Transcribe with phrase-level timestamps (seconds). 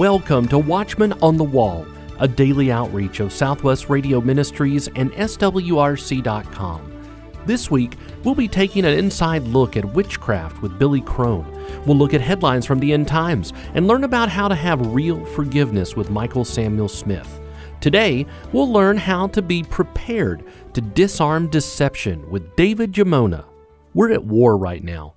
[0.00, 1.86] Welcome to Watchman on the Wall,
[2.20, 7.02] a daily outreach of Southwest Radio Ministries and SWRC.com.
[7.44, 11.44] This week, we'll be taking an inside look at witchcraft with Billy Crone.
[11.84, 15.22] We'll look at headlines from the end times and learn about how to have real
[15.26, 17.38] forgiveness with Michael Samuel Smith.
[17.82, 18.24] Today,
[18.54, 23.44] we'll learn how to be prepared to disarm deception with David Giammona.
[23.92, 25.16] We're at war right now.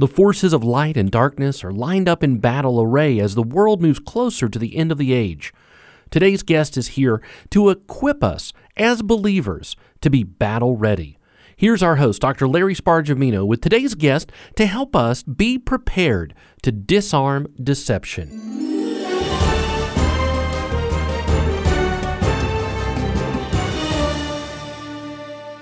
[0.00, 3.82] The forces of light and darkness are lined up in battle array as the world
[3.82, 5.52] moves closer to the end of the age.
[6.08, 11.18] Today's guest is here to equip us as believers to be battle ready.
[11.56, 12.46] Here's our host, Dr.
[12.46, 18.28] Larry Spargimino, with today's guest to help us be prepared to disarm deception.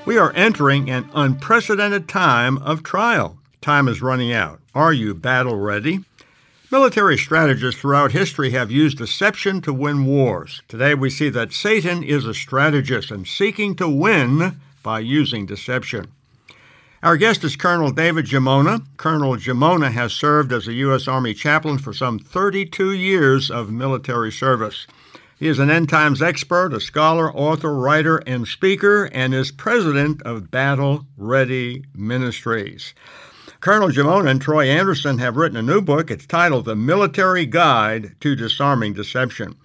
[0.05, 3.39] We are entering an unprecedented time of trial.
[3.67, 4.61] Time is running out.
[4.77, 6.05] Are you battle ready?
[6.71, 10.63] Military strategists throughout history have used deception to win wars.
[10.69, 16.07] Today we see that Satan is a strategist and seeking to win by using deception.
[17.03, 18.85] Our guest is Colonel David Giammona.
[18.99, 21.09] Colonel Giammona has served as a U.S.
[21.09, 24.87] Army chaplain for some 32 years of military service.
[25.41, 30.23] He is an end times expert, a scholar, author, writer, and speaker, and is president
[30.23, 32.95] of Battle Ready Ministries.
[33.67, 36.09] Colonel Giammona and Troy Anderson have written a new book.
[36.09, 39.57] It's titled The Military Guide to Disarming Deception.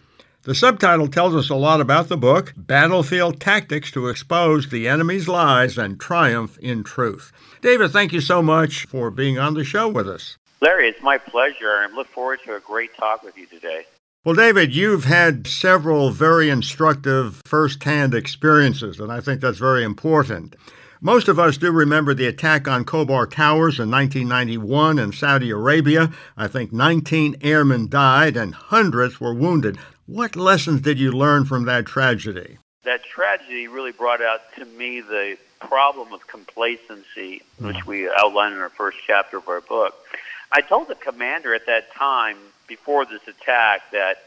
[0.41, 5.27] The subtitle tells us a lot about the book Battlefield Tactics to Expose the Enemy's
[5.27, 7.31] Lies and Triumph in Truth.
[7.61, 10.35] David, thank you so much for being on the show with us.
[10.61, 11.69] Larry, it's my pleasure.
[11.69, 13.85] I look forward to a great talk with you today.
[14.25, 20.55] Well, David, you've had several very instructive firsthand experiences, and I think that's very important.
[21.03, 26.11] Most of us do remember the attack on Khobar Towers in 1991 in Saudi Arabia.
[26.37, 29.77] I think 19 airmen died and hundreds were wounded.
[30.05, 32.59] What lessons did you learn from that tragedy?
[32.83, 37.65] That tragedy really brought out to me the problem of complacency, mm.
[37.65, 39.95] which we outline in our first chapter of our book.
[40.51, 42.37] I told the commander at that time,
[42.67, 44.17] before this attack, that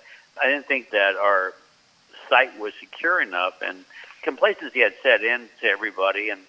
[0.43, 1.53] I didn't think that our
[2.29, 3.85] site was secure enough, and
[4.23, 6.41] complacency had set in to everybody, and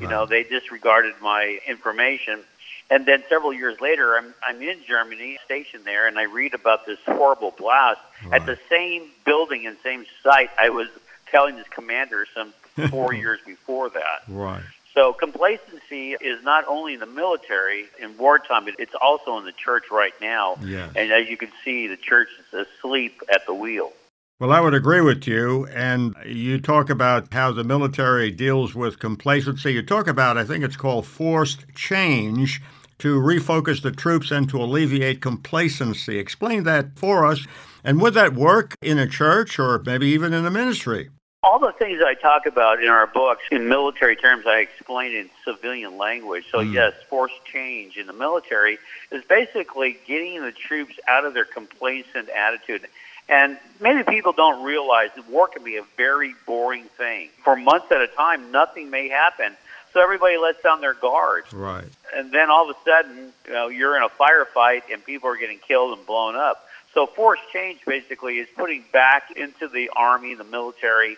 [0.00, 0.10] you right.
[0.10, 2.40] know they disregarded my information.
[2.90, 6.84] And then several years later, I'm, I'm in Germany, stationed there, and I read about
[6.84, 8.40] this horrible blast right.
[8.40, 10.88] at the same building and same site I was
[11.30, 12.52] telling this commander some
[12.90, 14.22] four years before that.
[14.28, 14.62] Right.
[14.94, 19.52] So complacency is not only in the military in wartime, but it's also in the
[19.52, 20.58] church right now.
[20.62, 20.92] Yes.
[20.94, 23.92] And as you can see, the church is asleep at the wheel.
[24.42, 25.66] Well, I would agree with you.
[25.66, 29.74] And you talk about how the military deals with complacency.
[29.74, 32.60] You talk about, I think it's called forced change
[32.98, 36.18] to refocus the troops and to alleviate complacency.
[36.18, 37.46] Explain that for us.
[37.84, 41.10] And would that work in a church or maybe even in a ministry?
[41.44, 45.30] All the things I talk about in our books, in military terms, I explain in
[45.44, 46.46] civilian language.
[46.50, 46.72] So, mm.
[46.72, 48.78] yes, forced change in the military
[49.12, 52.88] is basically getting the troops out of their complacent attitude.
[53.28, 57.28] And many people don't realize that war can be a very boring thing.
[57.44, 59.56] For months at a time, nothing may happen.
[59.92, 61.44] So everybody lets down their guard.
[61.52, 61.84] Right.
[62.14, 65.36] And then all of a sudden, you know, you're in a firefight and people are
[65.36, 66.66] getting killed and blown up.
[66.94, 71.16] So forced change basically is putting back into the army, the military,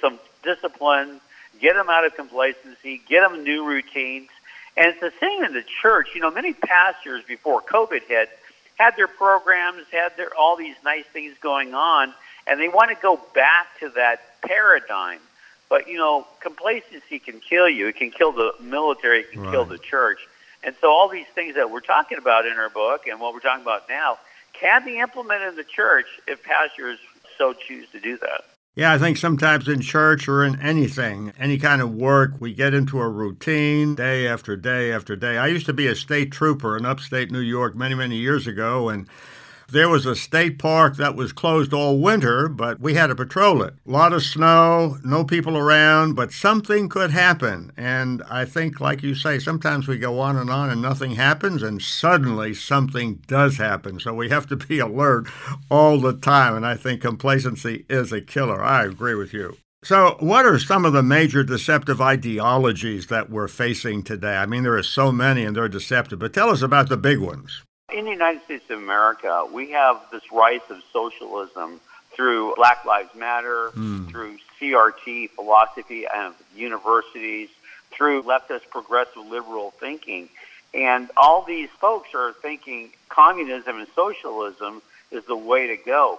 [0.00, 1.20] some discipline,
[1.60, 4.28] get them out of complacency, get them new routines.
[4.76, 6.08] And it's the same in the church.
[6.14, 8.28] You know, many pastors before COVID hit
[8.76, 12.14] had their programs, had their all these nice things going on,
[12.46, 15.20] and they want to go back to that paradigm.
[15.68, 17.88] But you know, complacency can kill you.
[17.88, 19.20] It can kill the military.
[19.20, 19.50] It can right.
[19.50, 20.20] kill the church.
[20.62, 23.40] And so, all these things that we're talking about in our book and what we're
[23.40, 24.18] talking about now
[24.52, 26.98] can be implemented in the church if pastors
[27.36, 28.44] so choose to do that.
[28.76, 32.74] Yeah, I think sometimes in church or in anything, any kind of work, we get
[32.74, 35.38] into a routine day after day after day.
[35.38, 38.90] I used to be a state trooper in upstate New York many, many years ago,
[38.90, 39.08] and
[39.68, 43.62] there was a state park that was closed all winter, but we had to patrol
[43.62, 43.74] it.
[43.86, 47.72] A lot of snow, no people around, but something could happen.
[47.76, 51.62] And I think, like you say, sometimes we go on and on and nothing happens,
[51.62, 53.98] and suddenly something does happen.
[53.98, 55.26] So we have to be alert
[55.70, 56.54] all the time.
[56.54, 58.62] And I think complacency is a killer.
[58.62, 59.56] I agree with you.
[59.84, 64.36] So, what are some of the major deceptive ideologies that we're facing today?
[64.36, 67.20] I mean, there are so many and they're deceptive, but tell us about the big
[67.20, 67.62] ones.
[67.92, 71.80] In the United States of America, we have this rise of socialism
[72.10, 74.10] through Black Lives Matter, mm.
[74.10, 77.48] through CRT philosophy of universities,
[77.92, 80.28] through leftist progressive liberal thinking.
[80.74, 84.82] And all these folks are thinking communism and socialism
[85.12, 86.18] is the way to go.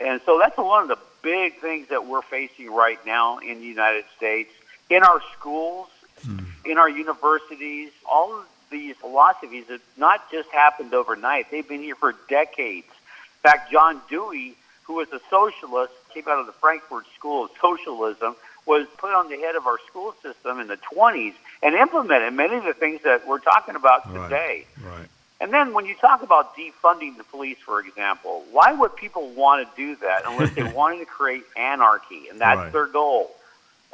[0.00, 3.66] And so that's one of the big things that we're facing right now in the
[3.66, 4.52] United States,
[4.88, 5.88] in our schools,
[6.24, 6.46] mm.
[6.64, 7.90] in our universities.
[8.08, 12.86] All of these philosophies have not just happened overnight, they've been here for decades.
[12.88, 17.50] In fact, John Dewey, who was a socialist, came out of the Frankfurt School of
[17.60, 18.36] Socialism,
[18.66, 22.56] was put on the head of our school system in the 20s and implemented many
[22.56, 24.66] of the things that we're talking about today.
[24.82, 24.98] Right.
[24.98, 25.08] right.
[25.40, 29.68] And then when you talk about defunding the police, for example, why would people want
[29.68, 32.28] to do that unless they wanted to create anarchy?
[32.28, 32.72] And that's right.
[32.72, 33.30] their goal.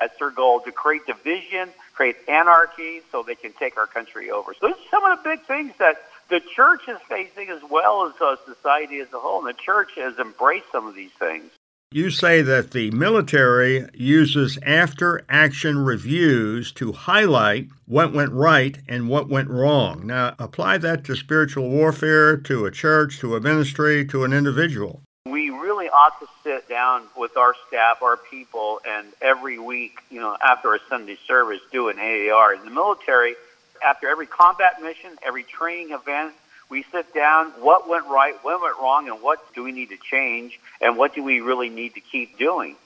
[0.00, 4.54] That's their goal to create division, create anarchy so they can take our country over.
[4.54, 5.96] So those are some of the big things that
[6.28, 9.46] the church is facing as well as uh, society as a whole.
[9.46, 11.50] And the church has embraced some of these things.
[11.94, 19.10] You say that the military uses after action reviews to highlight what went right and
[19.10, 20.06] what went wrong.
[20.06, 25.02] Now, apply that to spiritual warfare, to a church, to a ministry, to an individual.
[25.92, 30.74] Ought to sit down with our staff, our people, and every week, you know, after
[30.74, 32.54] a Sunday service, do an AAR.
[32.54, 33.34] In the military,
[33.84, 36.32] after every combat mission, every training event,
[36.70, 39.98] we sit down, what went right, what went wrong, and what do we need to
[39.98, 42.76] change, and what do we really need to keep doing.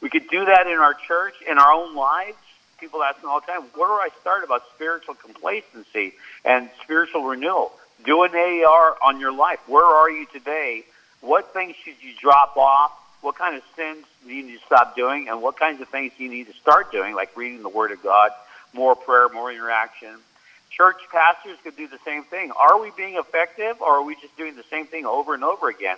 [0.00, 2.36] We could do that in our church, in our own lives.
[2.80, 6.14] People ask me all the time, where do I start about spiritual complacency
[6.44, 7.70] and spiritual renewal?
[8.04, 9.60] Do an AAR on your life.
[9.68, 10.84] Where are you today?
[11.26, 12.92] What things should you drop off?
[13.20, 15.28] What kind of sins do you need to stop doing?
[15.28, 17.90] And what kinds of things do you need to start doing, like reading the Word
[17.90, 18.30] of God,
[18.72, 20.14] more prayer, more interaction,
[20.70, 22.52] church pastors could do the same thing.
[22.52, 25.68] Are we being effective or are we just doing the same thing over and over
[25.68, 25.96] again?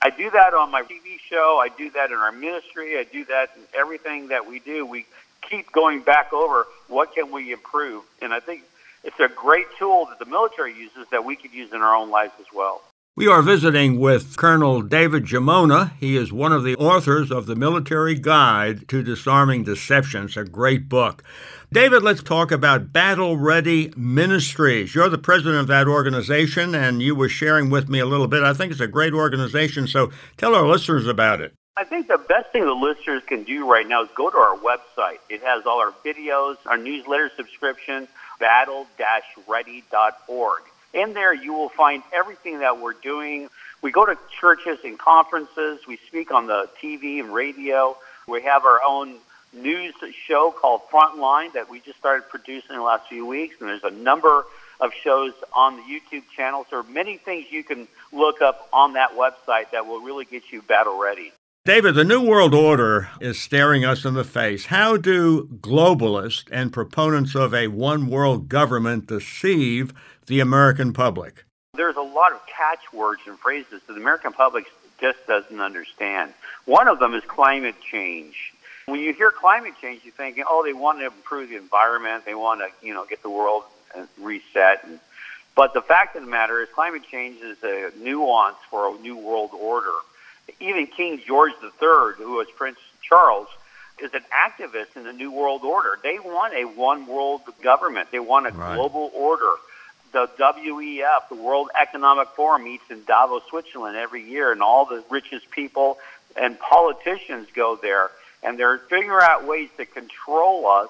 [0.00, 1.60] I do that on my TV show.
[1.60, 2.96] I do that in our ministry.
[2.96, 4.86] I do that in everything that we do.
[4.86, 5.04] We
[5.42, 8.04] keep going back over what can we improve.
[8.22, 8.62] And I think
[9.02, 12.10] it's a great tool that the military uses that we could use in our own
[12.10, 12.82] lives as well.
[13.16, 15.90] We are visiting with Colonel David Giammona.
[15.98, 20.26] He is one of the authors of the Military Guide to Disarming Deception.
[20.26, 21.24] It's a great book.
[21.72, 24.94] David, let's talk about Battle Ready Ministries.
[24.94, 28.44] You're the president of that organization, and you were sharing with me a little bit.
[28.44, 31.52] I think it's a great organization, so tell our listeners about it.
[31.76, 34.56] I think the best thing the listeners can do right now is go to our
[34.56, 35.18] website.
[35.28, 38.06] It has all our videos, our newsletter subscription,
[38.38, 40.62] battle-ready.org.
[40.92, 43.48] In there, you will find everything that we're doing.
[43.82, 45.80] We go to churches and conferences.
[45.86, 47.96] We speak on the TV and radio.
[48.26, 49.16] We have our own
[49.52, 49.94] news
[50.26, 53.56] show called Frontline that we just started producing in the last few weeks.
[53.60, 54.44] And there's a number
[54.80, 56.66] of shows on the YouTube channel.
[56.70, 60.62] So many things you can look up on that website that will really get you
[60.62, 61.32] battle ready.
[61.66, 64.66] David, the New World Order is staring us in the face.
[64.66, 69.92] How do globalists and proponents of a one world government deceive
[70.30, 71.44] the American public?
[71.74, 74.64] There's a lot of catchwords and phrases that the American public
[75.00, 76.32] just doesn't understand.
[76.64, 78.54] One of them is climate change.
[78.86, 82.34] When you hear climate change, you're thinking, oh, they want to improve the environment, they
[82.34, 84.84] want to, you know, get the world uh, reset.
[84.84, 84.98] And,
[85.54, 89.16] but the fact of the matter is, climate change is a nuance for a new
[89.16, 89.92] world order
[90.58, 93.48] even King George III, who was Prince Charles,
[94.02, 95.98] is an activist in the New World Order.
[96.02, 98.10] They want a one world government.
[98.10, 98.74] They want a right.
[98.74, 99.50] global order.
[100.12, 105.04] The WEF, the World Economic Forum, meets in Davos, Switzerland every year, and all the
[105.10, 105.98] richest people
[106.36, 108.10] and politicians go there,
[108.42, 110.88] and they're figuring out ways to control us,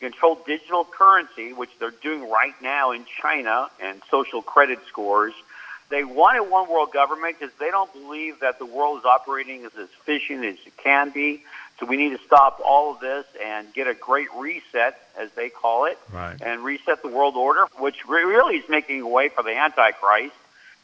[0.00, 5.34] control digital currency, which they're doing right now in China, and social credit scores
[5.90, 9.64] they want a one world government because they don't believe that the world is operating
[9.64, 11.44] as efficient as it can be.
[11.78, 15.48] So we need to stop all of this and get a great reset, as they
[15.48, 16.40] call it, right.
[16.40, 20.34] and reset the world order, which really is making a way for the Antichrist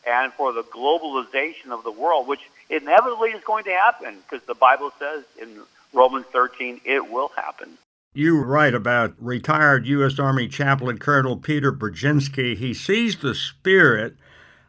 [0.06, 4.54] and for the globalization of the world, which inevitably is going to happen because the
[4.54, 5.60] Bible says in
[5.92, 7.78] Romans 13 it will happen.
[8.12, 10.18] You write about retired U.S.
[10.18, 12.56] Army chaplain Colonel Peter Brzezinski.
[12.56, 14.16] He sees the spirit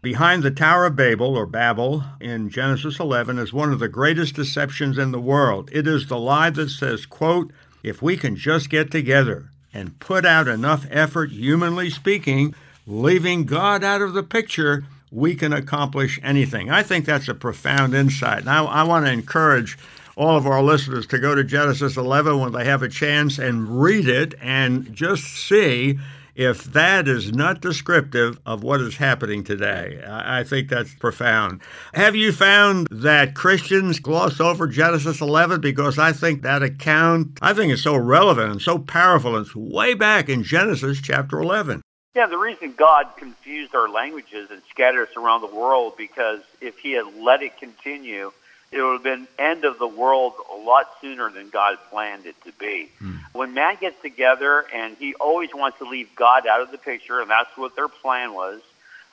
[0.01, 4.33] Behind the Tower of Babel, or Babel, in Genesis 11 is one of the greatest
[4.33, 5.69] deceptions in the world.
[5.71, 7.51] It is the lie that says, quote,
[7.83, 12.55] if we can just get together and put out enough effort, humanly speaking,
[12.87, 16.71] leaving God out of the picture, we can accomplish anything.
[16.71, 18.43] I think that's a profound insight.
[18.43, 19.77] Now, I want to encourage
[20.15, 23.79] all of our listeners to go to Genesis 11 when they have a chance and
[23.79, 25.99] read it and just see
[26.35, 30.03] if that is not descriptive of what is happening today.
[30.07, 31.61] I think that's profound.
[31.93, 35.61] Have you found that Christians gloss over Genesis 11?
[35.61, 39.37] Because I think that account, I think it's so relevant and so powerful.
[39.37, 41.81] It's way back in Genesis chapter 11.
[42.13, 46.77] Yeah, the reason God confused our languages and scattered us around the world because if
[46.79, 48.31] He had let it continue,
[48.71, 52.51] it would have been end of the world lot sooner than God planned it to
[52.53, 52.89] be.
[53.01, 53.19] Mm.
[53.33, 57.21] When man gets together and he always wants to leave God out of the picture,
[57.21, 58.61] and that's what their plan was,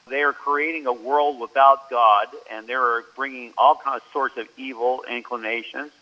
[0.08, 4.48] they are creating a world without God, and they're bringing all kinds of sorts of
[4.56, 5.92] evil inclinations.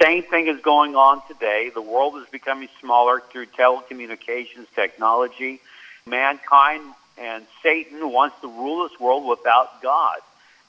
[0.00, 1.70] Same thing is going on today.
[1.74, 5.60] The world is becoming smaller through telecommunications technology.
[6.06, 6.82] Mankind
[7.18, 10.20] and Satan wants to rule this world without God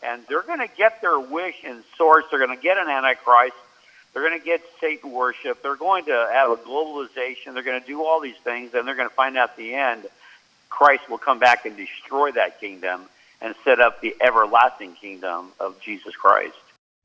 [0.03, 2.25] and they're going to get their wish in source.
[2.29, 3.55] They're going to get an antichrist.
[4.13, 5.62] They're going to get Satan worship.
[5.63, 7.53] They're going to have a globalization.
[7.53, 9.74] They're going to do all these things, and they're going to find out at the
[9.74, 10.06] end
[10.70, 13.03] Christ will come back and destroy that kingdom
[13.41, 16.56] and set up the everlasting kingdom of Jesus Christ.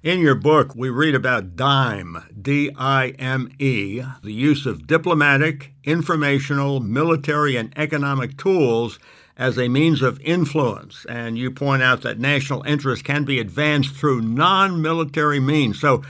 [0.03, 5.73] In your book, we read about DIME, D I M E, the use of diplomatic,
[5.85, 8.99] informational, military, and economic tools
[9.37, 11.07] as a means of influence.
[11.09, 15.81] And you point out that national interest can be advanced through non military means.
[15.81, 16.03] So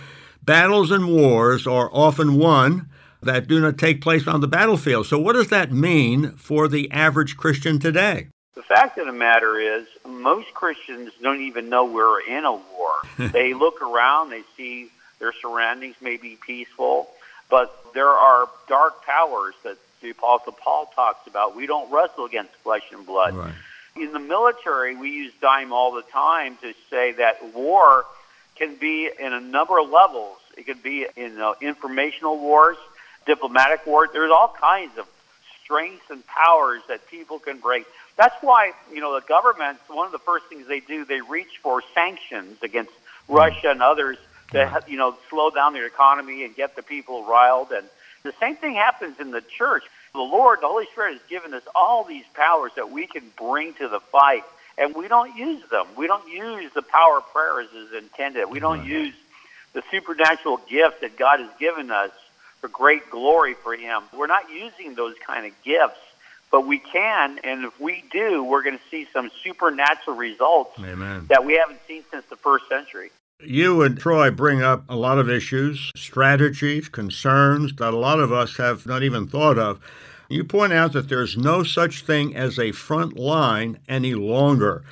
[0.47, 2.89] battles and wars are often won
[3.23, 5.07] that do not take place on the battlefield.
[5.07, 8.29] So, what does that mean for the average Christian today?
[8.55, 12.93] The fact of the matter is, most Christians don't even know we're in a war.
[13.19, 14.89] they look around, they see
[15.19, 17.11] their surroundings may be peaceful,
[17.51, 21.57] but there are dark powers that the Apostle Paul talks about.
[21.57, 23.35] We don't wrestle against flesh and blood.
[23.35, 23.53] Right.
[23.97, 28.05] In the military, we use dime all the time to say that war
[28.57, 30.39] can be in a number of levels.
[30.57, 32.77] It can be in uh, informational wars,
[33.27, 34.11] diplomatic wars.
[34.13, 35.07] There's all kinds of
[35.63, 37.87] strengths and powers that people can break.
[38.17, 41.59] That's why, you know, the governments, one of the first things they do, they reach
[41.63, 42.93] for sanctions against
[43.29, 44.17] Russia and others
[44.53, 47.73] to, you know, slow down their economy and get the people riled.
[47.73, 47.87] And
[48.23, 49.83] the same thing happens in the church.
[50.15, 53.75] The Lord, the Holy Spirit, has given us all these powers that we can bring
[53.75, 54.45] to the fight,
[54.79, 55.87] and we don't use them.
[55.97, 58.51] We don't use the power of prayer as is intended.
[58.51, 59.15] We don't use
[59.73, 62.11] the supernatural gift that God has given us
[62.61, 64.03] for great glory for Him.
[64.17, 66.01] We're not using those kind of gifts,
[66.51, 71.27] but we can, and if we do, we're going to see some supernatural results Amen.
[71.29, 73.11] that we haven't seen since the first century.
[73.45, 78.33] You and Troy bring up a lot of issues, strategies, concerns that a lot of
[78.33, 79.79] us have not even thought of.
[80.29, 84.83] You point out that there's no such thing as a front line any longer.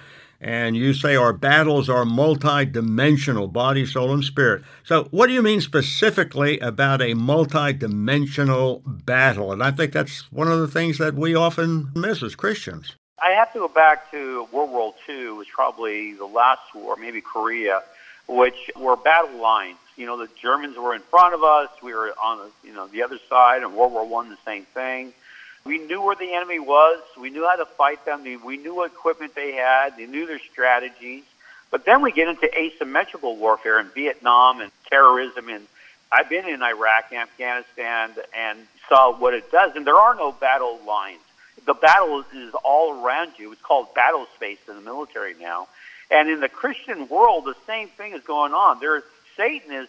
[0.41, 4.63] And you say our battles are multi-dimensional, body, soul, and spirit.
[4.85, 9.53] So, what do you mean specifically about a multi-dimensional battle?
[9.53, 12.97] And I think that's one of the things that we often miss as Christians.
[13.23, 17.23] I have to go back to World War II, was probably the last war, maybe
[17.23, 17.83] Korea
[18.27, 19.77] which were battle lines.
[19.97, 21.69] You know, the Germans were in front of us.
[21.83, 23.63] We were on the, you know, the other side.
[23.63, 25.13] And World War One, the same thing.
[25.67, 27.01] We knew where the enemy was.
[27.19, 28.23] We knew how to fight them.
[28.45, 29.97] We knew what equipment they had.
[29.97, 31.23] They knew their strategies.
[31.71, 35.49] But then we get into asymmetrical warfare in Vietnam and terrorism.
[35.49, 35.67] And
[36.13, 38.59] I've been in Iraq and Afghanistan and
[38.91, 39.75] saw what it does.
[39.75, 41.23] And there are no battle lines.
[41.65, 43.51] The battle is all around you.
[43.53, 45.69] It's called battle space in the military now.
[46.11, 48.81] And in the Christian world, the same thing is going on.
[48.81, 49.03] There,
[49.35, 49.89] Satan is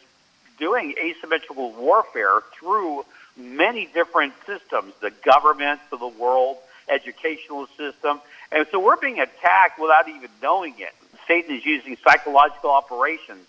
[0.58, 3.04] doing asymmetrical warfare through
[3.38, 6.58] many different systems, the government of the world,
[6.90, 8.22] educational system.
[8.52, 10.94] And so we're being attacked without even knowing it.
[11.28, 13.48] Satan is using psychological operations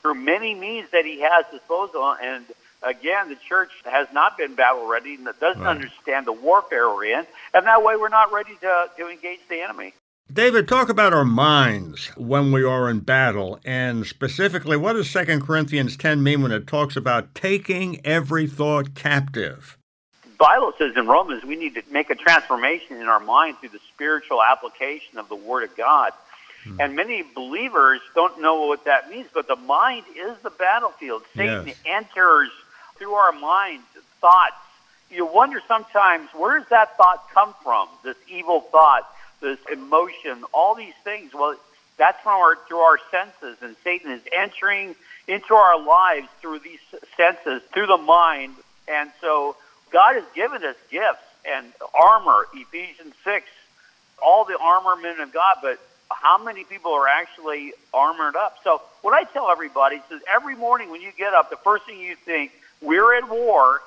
[0.00, 2.16] through many means that he has disposal.
[2.20, 2.44] And
[2.82, 5.76] again, the church has not been battle ready and doesn't right.
[5.76, 7.26] understand the warfare we're in.
[7.54, 9.92] And that way we're not ready to, to engage the enemy.
[10.30, 15.40] David, talk about our minds when we are in battle, and specifically, what does 2
[15.40, 19.78] Corinthians 10 mean when it talks about taking every thought captive?
[20.22, 23.70] The Bible says in Romans we need to make a transformation in our mind through
[23.70, 26.12] the spiritual application of the Word of God.
[26.64, 26.78] Hmm.
[26.78, 31.22] And many believers don't know what that means, but the mind is the battlefield.
[31.34, 31.76] Satan yes.
[31.86, 32.50] enters
[32.98, 33.86] through our minds
[34.20, 34.56] thoughts.
[35.10, 39.10] You wonder sometimes where does that thought come from, this evil thought?
[39.40, 41.32] This emotion, all these things.
[41.34, 41.56] Well,
[41.96, 44.94] that's from our through our senses, and Satan is entering
[45.26, 46.80] into our lives through these
[47.16, 48.54] senses, through the mind.
[48.86, 49.56] And so,
[49.90, 52.46] God has given us gifts and armor.
[52.54, 53.46] Ephesians six,
[54.22, 55.78] all the armament of God, but
[56.10, 58.58] how many people are actually armored up?
[58.64, 62.00] So, what I tell everybody is every morning when you get up, the first thing
[62.00, 63.80] you think, we're at war,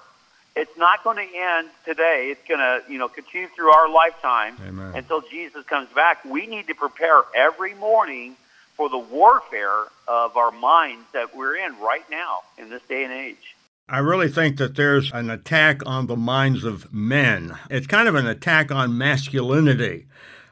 [0.55, 2.29] it's not going to end today.
[2.31, 4.93] It's going to, you know, continue through our lifetime Amen.
[4.95, 6.23] until Jesus comes back.
[6.25, 8.35] We need to prepare every morning
[8.75, 13.13] for the warfare of our minds that we're in right now in this day and
[13.13, 13.55] age.
[13.87, 17.57] I really think that there's an attack on the minds of men.
[17.69, 20.05] It's kind of an attack on masculinity.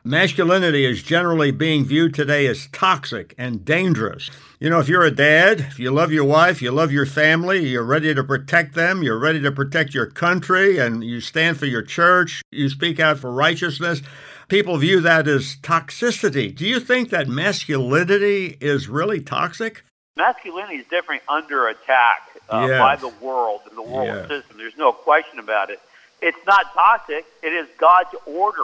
[0.04, 4.30] Masculinity is generally being viewed today as toxic and dangerous.
[4.58, 7.68] You know, if you're a dad, if you love your wife, you love your family,
[7.68, 11.66] you're ready to protect them, you're ready to protect your country, and you stand for
[11.66, 14.02] your church, you speak out for righteousness,
[14.48, 16.56] people view that as toxicity.
[16.56, 19.84] Do you think that masculinity is really toxic?
[20.16, 22.80] Masculinity is definitely under attack uh, yes.
[22.80, 24.28] by the world and the world yes.
[24.30, 24.58] system.
[24.58, 25.82] There's no question about it.
[26.22, 27.26] It's not toxic.
[27.44, 28.64] It is God's order.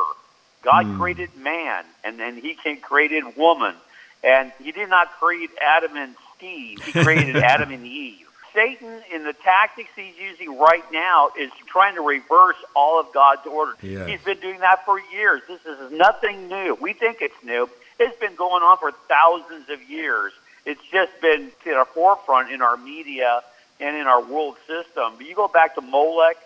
[0.66, 0.98] God mm.
[0.98, 3.76] created man, and then He created woman,
[4.24, 6.82] and He did not create Adam and Steve.
[6.84, 8.26] He created Adam and Eve.
[8.54, 13.46] Satan, in the tactics he's using right now, is trying to reverse all of God's
[13.46, 13.74] order.
[13.82, 14.08] Yes.
[14.08, 15.42] He's been doing that for years.
[15.46, 16.76] This is nothing new.
[16.80, 17.70] We think it's new.
[18.00, 20.32] It's been going on for thousands of years.
[20.66, 23.42] It's just been to the forefront in our media
[23.82, 25.14] and in our world system.
[25.18, 26.38] But you go back to Molech,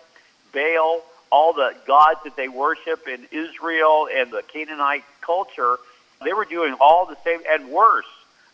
[0.52, 5.76] Baal, all the gods that they worship in Israel and the Canaanite culture,
[6.24, 8.06] they were doing all the same and worse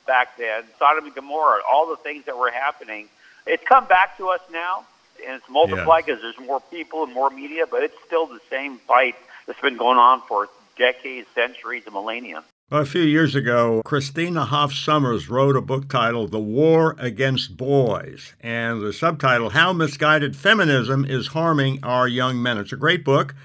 [0.07, 0.65] back then.
[0.79, 3.09] Sodom and Gomorrah, all the things that were happening.
[3.47, 4.85] It's come back to us now,
[5.27, 8.79] and it's multiplied because there's more people and more media, but it's still the same
[8.79, 9.17] fight
[9.47, 12.45] that's been going on for decades, centuries, and millennia.
[12.73, 18.35] A few years ago, Christina Hoff Sommers wrote a book titled The War Against Boys,
[18.41, 22.59] and the subtitle, How Misguided Feminism is Harming Our Young Men.
[22.59, 23.37] It's a great book,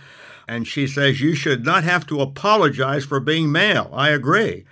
[0.48, 3.92] and she says you should not have to apologize for being male.
[3.94, 4.66] I agree.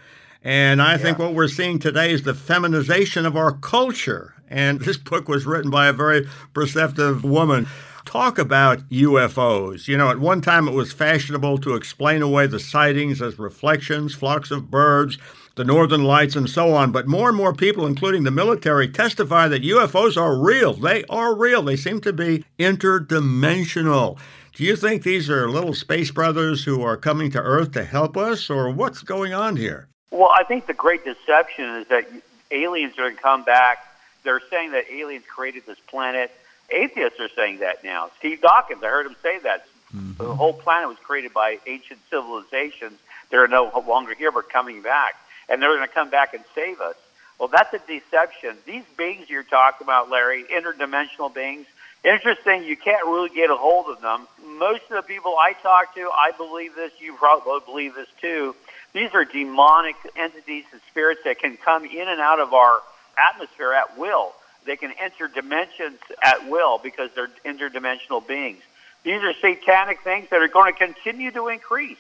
[0.44, 0.98] And I yeah.
[0.98, 4.34] think what we're seeing today is the feminization of our culture.
[4.50, 7.68] And this book was written by a very perceptive woman
[8.06, 9.88] talk about UFOs.
[9.88, 14.16] You know, at one time it was fashionable to explain away the sightings as reflections,
[14.16, 15.18] flocks of birds,
[15.56, 16.92] the northern lights, and so on.
[16.92, 20.74] But more and more people, including the military, testify that UFOs are real.
[20.74, 21.62] They are real.
[21.62, 24.18] They seem to be interdimensional.
[24.54, 28.18] Do you think these are little space brothers who are coming to Earth to help
[28.18, 29.88] us, or what's going on here?
[30.12, 32.08] Well, I think the great deception is that
[32.52, 33.86] aliens are going to come back.
[34.24, 36.32] They're saying that aliens created this planet
[36.72, 38.10] Atheists are saying that now.
[38.20, 39.66] Steve Dawkins, I heard him say that.
[39.96, 40.24] Mm-hmm.
[40.24, 43.00] The whole planet was created by ancient civilizations.
[43.32, 45.16] They're no longer here, but coming back.
[45.48, 46.96] And they're going to come back and save us.
[47.40, 48.58] Well, that's a deception.
[48.66, 51.66] These beings you're talking about, Larry, interdimensional beings,
[52.04, 54.28] interesting, you can't really get a hold of them.
[54.58, 58.56] Most of the people I talk to, I believe this, you probably believe this too.
[58.94, 62.82] These are demonic entities and spirits that can come in and out of our
[63.18, 64.34] atmosphere at will.
[64.70, 68.62] They can enter dimensions at will because they're interdimensional beings.
[69.02, 71.98] These are satanic things that are going to continue to increase.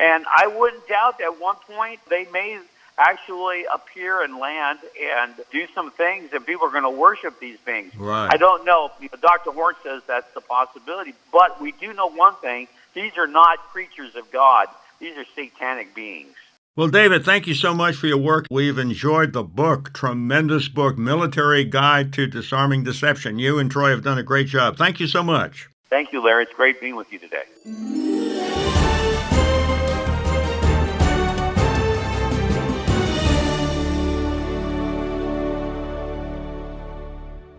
[0.00, 2.60] And I wouldn't doubt that at one point they may
[2.96, 7.58] actually appear and land and do some things, and people are going to worship these
[7.66, 7.94] beings.
[7.94, 8.32] Right.
[8.32, 8.90] I don't know.
[9.20, 9.50] Dr.
[9.50, 14.16] Horn says that's the possibility, but we do know one thing: these are not creatures
[14.16, 14.68] of God.
[14.98, 16.36] These are satanic beings.
[16.78, 18.46] Well, David, thank you so much for your work.
[18.52, 23.40] We've enjoyed the book, tremendous book, Military Guide to Disarming Deception.
[23.40, 24.76] You and Troy have done a great job.
[24.76, 25.68] Thank you so much.
[25.90, 26.44] Thank you, Larry.
[26.44, 28.67] It's great being with you today.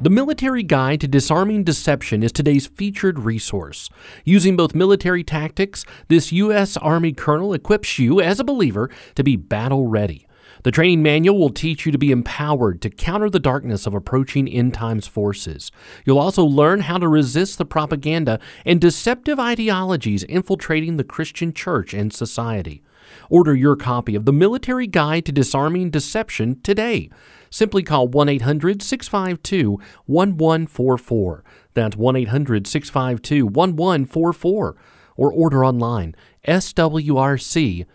[0.02, 3.90] The Military Guide to Disarming Deception is today's featured resource.
[4.24, 6.78] Using both military tactics, this U.S.
[6.78, 10.26] Army colonel equips you, as a believer, to be battle ready.
[10.64, 14.48] The training manual will teach you to be empowered to counter the darkness of approaching
[14.48, 15.70] end times forces.
[16.06, 21.94] You'll also learn how to resist the propaganda and deceptive ideologies infiltrating the Christian church
[21.94, 22.84] and society.
[23.30, 27.10] Order your copy of the Military Guide to Disarming Deception today.
[27.50, 31.44] Simply call 1 800 652 1144.
[31.74, 34.76] That's 1 800 652 1144.
[35.16, 36.16] Or order online,
[36.48, 37.86] swrc.com.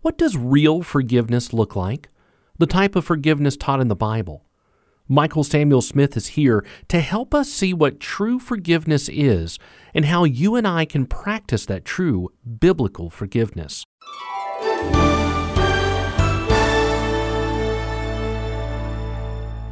[0.00, 2.08] What does real forgiveness look like?
[2.56, 4.44] The type of forgiveness taught in the Bible.
[5.10, 9.58] Michael Samuel Smith is here to help us see what true forgiveness is
[9.94, 13.84] and how you and I can practice that true biblical forgiveness.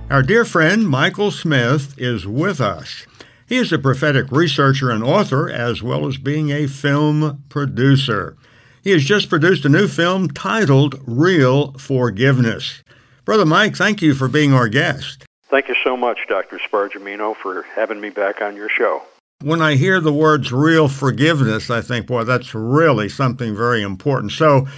[0.09, 3.07] Our dear friend Michael Smith is with us.
[3.49, 8.37] He is a prophetic researcher and author, as well as being a film producer.
[8.85, 12.85] He has just produced a new film titled Real Forgiveness.
[13.25, 15.25] Brother Mike, thank you for being our guest.
[15.51, 16.61] Thank you so much, Dr.
[16.61, 19.03] Spargimino, for having me back on your show.
[19.43, 24.31] When I hear the words real forgiveness, I think, boy, that's really something very important.
[24.31, 24.69] So,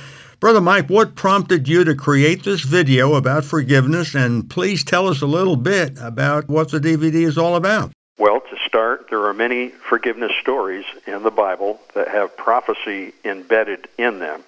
[0.41, 4.15] Brother Mike, what prompted you to create this video about forgiveness?
[4.15, 7.91] And please tell us a little bit about what the DVD is all about.
[8.19, 13.89] Well, to start, there are many forgiveness stories in the Bible that have prophecy embedded
[13.99, 14.45] in them.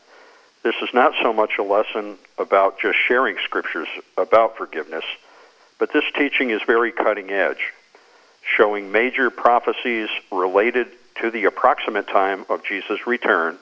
[0.63, 5.05] This is not so much a lesson about just sharing scriptures about forgiveness,
[5.81, 7.73] but this teaching is very cutting edge,
[8.57, 10.87] showing major prophecies related
[11.21, 13.59] to the approximate time of Jesus' return.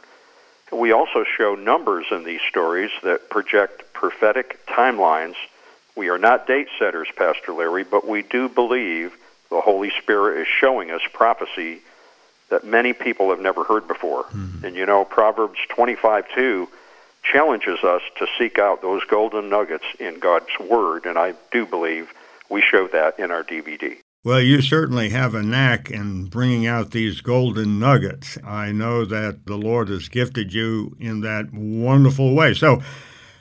[0.72, 5.34] We also show numbers in these stories that project prophetic timelines.
[5.96, 9.16] We are not date setters, Pastor Larry, but we do believe
[9.50, 11.80] the Holy Spirit is showing us prophecy
[12.50, 14.24] that many people have never heard before.
[14.24, 14.64] Mm-hmm.
[14.64, 16.68] And you know, Proverbs 25 2
[17.22, 22.12] challenges us to seek out those golden nuggets in God's Word, and I do believe
[22.48, 23.98] we show that in our DVD.
[24.28, 28.36] Well, you certainly have a knack in bringing out these golden nuggets.
[28.44, 32.52] I know that the Lord has gifted you in that wonderful way.
[32.52, 32.82] So,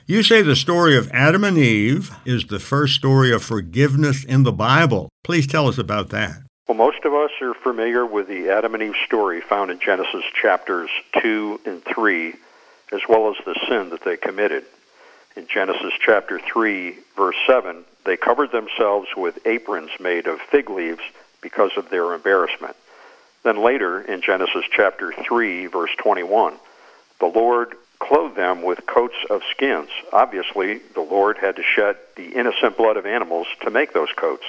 [0.06, 4.44] you say the story of Adam and Eve is the first story of forgiveness in
[4.44, 5.10] the Bible.
[5.24, 6.38] Please tell us about that.
[6.66, 10.24] Well, most of us are familiar with the Adam and Eve story found in Genesis
[10.40, 10.88] chapters
[11.20, 12.32] 2 and 3,
[12.92, 14.64] as well as the sin that they committed.
[15.36, 21.02] In Genesis chapter 3, verse 7, they covered themselves with aprons made of fig leaves
[21.42, 22.74] because of their embarrassment.
[23.42, 26.54] Then later, in Genesis chapter 3, verse 21,
[27.20, 29.90] the Lord clothed them with coats of skins.
[30.10, 34.44] Obviously, the Lord had to shed the innocent blood of animals to make those coats.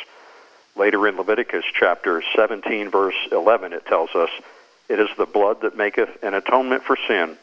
[0.77, 4.29] Later in Leviticus chapter 17, verse 11, it tells us,
[4.87, 7.37] It is the blood that maketh an atonement for sin.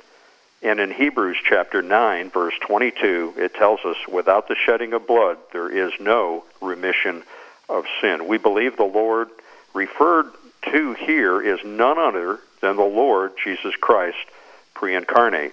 [0.63, 5.39] And in Hebrews chapter 9, verse 22, it tells us, Without the shedding of blood,
[5.53, 7.23] there is no remission
[7.69, 8.27] of sin.
[8.27, 9.29] We believe the Lord
[9.75, 10.27] referred
[10.71, 14.17] to here is none other than the Lord Jesus Christ
[14.75, 15.53] pre incarnate.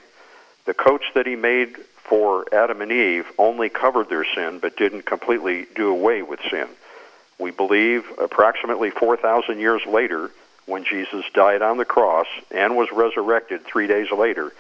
[0.66, 5.06] The coats that he made for Adam and Eve only covered their sin but didn't
[5.06, 6.68] completely do away with sin.
[7.40, 10.32] We believe approximately 4,000 years later,
[10.66, 14.54] when Jesus died on the cross and was resurrected three days later,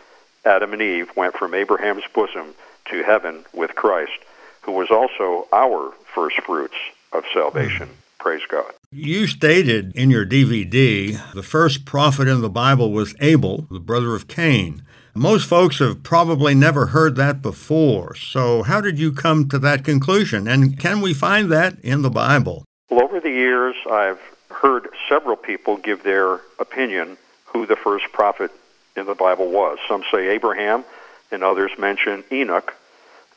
[0.45, 2.53] Adam and Eve went from Abraham's bosom
[2.85, 4.19] to heaven with Christ,
[4.61, 6.75] who was also our first fruits
[7.11, 7.87] of salvation.
[7.87, 8.19] Mm.
[8.19, 8.71] Praise God.
[8.91, 14.15] You stated in your DVD the first prophet in the Bible was Abel, the brother
[14.15, 14.83] of Cain.
[15.15, 18.15] Most folks have probably never heard that before.
[18.15, 20.47] So, how did you come to that conclusion?
[20.47, 22.65] And can we find that in the Bible?
[22.89, 28.51] Well, over the years, I've heard several people give their opinion who the first prophet
[28.95, 29.79] in the Bible was.
[29.87, 30.83] Some say Abraham,
[31.31, 32.75] and others mention Enoch,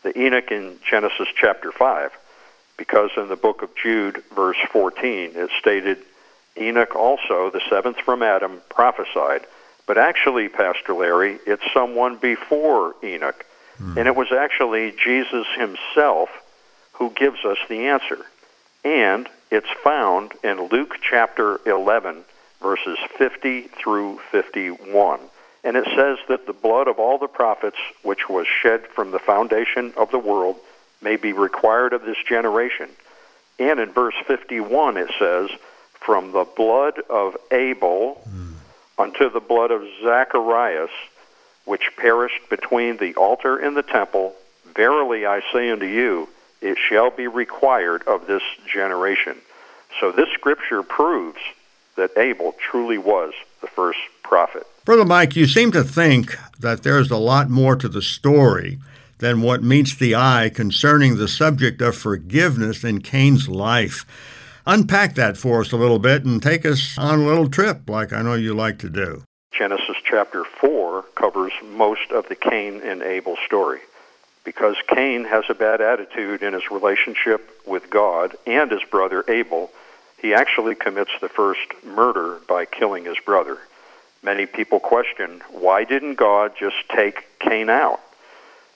[0.03, 2.13] the Enoch in Genesis chapter 5,
[2.77, 5.99] because in the book of Jude, verse 14, it stated,
[6.59, 9.47] Enoch also, the seventh from Adam, prophesied
[9.87, 13.47] but actually, Pastor Larry, it's someone before Enoch.
[13.79, 13.99] Hmm.
[13.99, 16.29] And it was actually Jesus himself
[16.93, 18.27] who gives us the answer.
[18.85, 22.25] And it's found in Luke chapter 11,
[22.61, 25.21] verses 50 through 51.
[25.67, 29.19] And it says that the blood of all the prophets, which was shed from the
[29.19, 30.57] foundation of the world,
[31.03, 32.89] may be required of this generation.
[33.59, 35.51] And in verse 51, it says,
[36.01, 38.15] From the blood of Abel.
[38.25, 38.47] Hmm
[38.99, 40.91] unto the blood of Zacharias,
[41.65, 44.35] which perished between the altar and the temple,
[44.75, 46.29] verily I say unto you,
[46.61, 49.37] it shall be required of this generation.
[50.01, 51.41] So this scripture proves
[51.97, 53.33] that Abel truly was
[53.67, 54.67] the first prophet.
[54.85, 58.79] Brother Mike, you seem to think that there's a lot more to the story
[59.19, 64.05] than what meets the eye concerning the subject of forgiveness in Cain's life
[64.67, 68.13] unpack that for us a little bit and take us on a little trip like
[68.13, 69.23] I know you like to do.
[69.57, 73.81] Genesis chapter 4 covers most of the Cain and Abel story.
[74.45, 79.71] Because Cain has a bad attitude in his relationship with God and his brother Abel,
[80.21, 83.59] he actually commits the first murder by killing his brother.
[84.23, 88.01] Many people question why didn't God just take Cain out?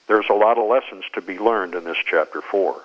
[0.07, 2.75] There's a lot of lessons to be learned in this chapter 4.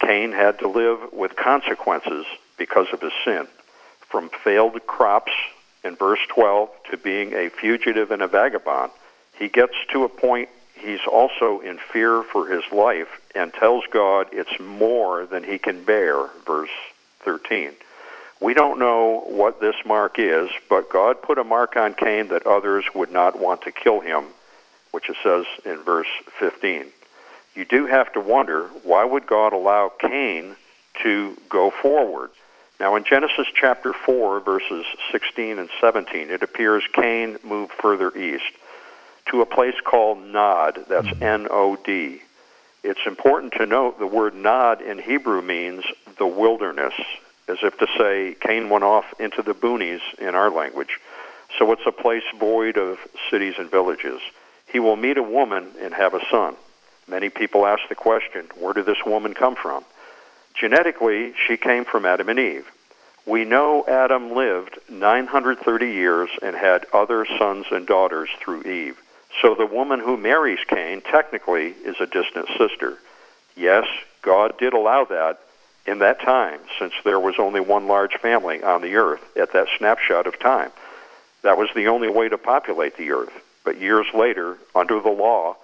[0.00, 3.46] Cain had to live with consequences because of his sin,
[4.08, 5.32] from failed crops
[5.84, 8.92] in verse 12 to being a fugitive and a vagabond.
[9.38, 14.28] He gets to a point he's also in fear for his life and tells God
[14.32, 16.70] it's more than he can bear, verse
[17.26, 17.72] 13.
[18.40, 22.46] We don't know what this mark is, but God put a mark on Cain that
[22.46, 24.24] others would not want to kill him,
[24.92, 26.08] which it says in verse
[26.38, 26.86] 15
[27.56, 30.54] you do have to wonder why would God allow Cain
[31.02, 32.30] to go forward?
[32.78, 38.52] Now, in Genesis chapter 4, verses 16 and 17, it appears Cain moved further east.
[39.30, 40.84] to a place called Nod.
[40.88, 41.22] That's hmm.
[41.22, 42.22] N O D.
[42.88, 45.82] It's important to note the word Nod in Hebrew means
[46.18, 46.94] the wilderness,
[47.48, 51.00] as if to say Cain went off into the boonies in our language.
[51.58, 54.20] So it's a place void of cities and villages.
[54.68, 56.54] He will meet a woman and have a son.
[57.08, 59.84] Many people ask the question, where did this woman come from?
[60.54, 62.70] Genetically, she came from Adam and Eve.
[63.26, 68.96] We know Adam lived 930 years and had other sons and daughters through Eve.
[69.42, 72.98] So the woman who marries Cain technically is a distant sister.
[73.56, 73.86] Yes,
[74.22, 75.40] God did allow that
[75.86, 79.68] in that time, since there was only one large family on the earth at that
[79.78, 80.70] snapshot of time.
[81.42, 83.32] That was the only way to populate the earth.
[83.64, 85.56] But years later, under the law,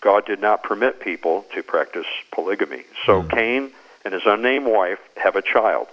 [0.00, 2.84] God did not permit people to practice polygamy.
[3.04, 3.30] So mm.
[3.30, 3.70] Cain
[4.04, 5.88] and his unnamed wife have a child.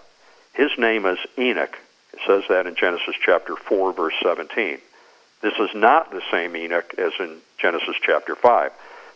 [0.53, 1.77] His name is Enoch.
[2.13, 4.77] It says that in Genesis chapter 4, verse 17.
[5.41, 8.71] This is not the same Enoch as in Genesis chapter 5,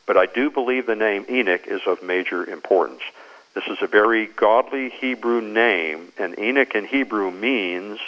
[0.05, 3.01] but I do believe the name Enoch is of major importance.
[3.55, 7.99] This is a very godly Hebrew name, and Enoch in Hebrew means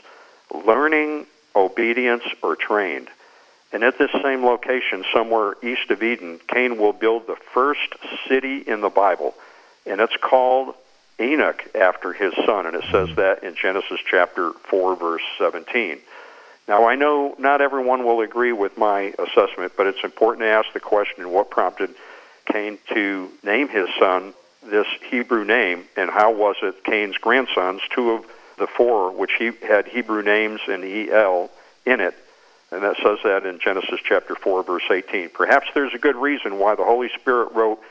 [0.53, 3.09] learning, obedience, or trained.
[3.73, 7.95] And at this same location, somewhere east of Eden, Cain will build the first
[8.27, 9.33] city in the Bible,
[9.85, 10.75] and it's called
[11.19, 15.99] Enoch after his son, and it says that in Genesis chapter 4, verse 17.
[16.71, 20.71] Now, I know not everyone will agree with my assessment, but it's important to ask
[20.71, 21.93] the question what prompted
[22.45, 28.11] Cain to name his son this Hebrew name, and how was it Cain's grandsons, two
[28.11, 28.25] of
[28.57, 31.49] the four, which he had Hebrew names and EL
[31.85, 32.15] in it,
[32.71, 35.31] and that says that in Genesis chapter 4, verse 18.
[35.31, 37.81] Perhaps there's a good reason why the Holy Spirit wrote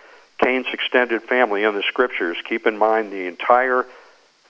[0.42, 2.38] Cain's extended family in the scriptures.
[2.48, 3.84] Keep in mind the entire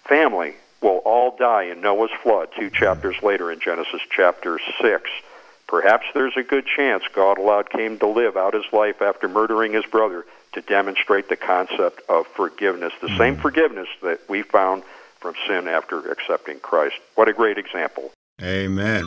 [0.05, 5.11] family will all die in Noah's flood, two chapters later in Genesis chapter 6.
[5.67, 9.73] Perhaps there's a good chance God allowed Cain to live out his life after murdering
[9.73, 13.43] his brother to demonstrate the concept of forgiveness, the same mm.
[13.43, 14.83] forgiveness that we found
[15.21, 16.97] from sin after accepting Christ.
[17.15, 18.11] What a great example.
[18.43, 19.07] Amen.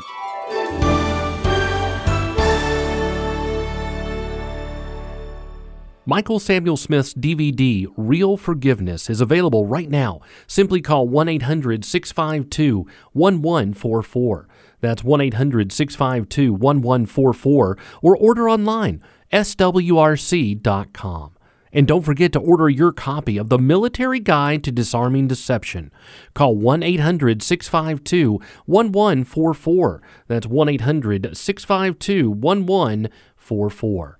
[6.05, 10.19] Michael Samuel Smith's DVD, Real Forgiveness, is available right now.
[10.47, 12.79] Simply call 1 800 652
[13.13, 14.49] 1144.
[14.81, 21.31] That's 1 800 652 1144 or order online, swrc.com.
[21.71, 25.89] And don't forget to order your copy of the Military Guide to Disarming Deception.
[26.33, 28.33] Call 1 800 652
[28.65, 30.01] 1144.
[30.27, 34.19] That's 1 800 652 1144.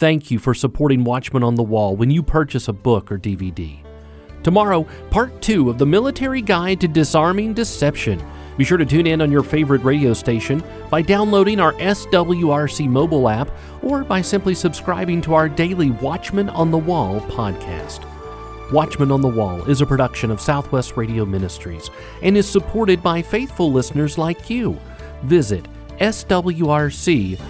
[0.00, 3.80] Thank you for supporting Watchman on the Wall when you purchase a book or DVD.
[4.42, 8.18] Tomorrow, part two of the Military Guide to Disarming Deception.
[8.56, 13.28] Be sure to tune in on your favorite radio station by downloading our SWRC mobile
[13.28, 13.50] app
[13.82, 18.00] or by simply subscribing to our daily Watchman on the Wall podcast.
[18.72, 21.90] Watchman on the Wall is a production of Southwest Radio Ministries
[22.22, 24.80] and is supported by faithful listeners like you.
[25.24, 25.66] Visit
[25.98, 27.40] swrc.com.